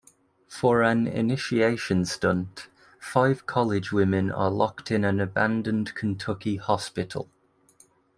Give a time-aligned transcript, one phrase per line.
[0.47, 2.69] For an initiation stunt,
[2.99, 7.29] five college women are locked in an abandoned Kentucky hospital.